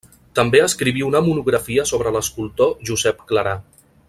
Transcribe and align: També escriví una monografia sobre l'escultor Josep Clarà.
També 0.37 0.61
escriví 0.67 1.03
una 1.09 1.21
monografia 1.27 1.85
sobre 1.93 2.15
l'escultor 2.17 2.75
Josep 2.91 3.25
Clarà. 3.33 3.59